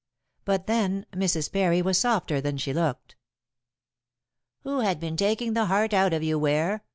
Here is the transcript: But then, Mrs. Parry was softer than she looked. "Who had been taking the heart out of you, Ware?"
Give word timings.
But 0.45 0.65
then, 0.65 1.05
Mrs. 1.13 1.51
Parry 1.51 1.79
was 1.83 1.95
softer 1.99 2.41
than 2.41 2.57
she 2.57 2.73
looked. 2.73 3.15
"Who 4.63 4.79
had 4.79 4.99
been 4.99 5.15
taking 5.15 5.53
the 5.53 5.65
heart 5.67 5.93
out 5.93 6.11
of 6.11 6.23
you, 6.23 6.39
Ware?" 6.39 6.83